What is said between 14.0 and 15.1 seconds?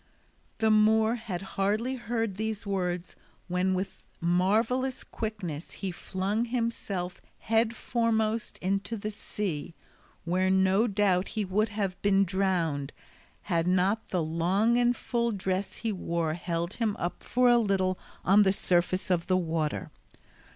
the long and